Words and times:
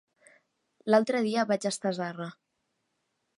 L'altre 0.93 1.21
dia 1.27 1.43
vaig 1.51 1.67
estar 1.71 1.89
a 1.91 1.93
Zarra. 1.99 2.29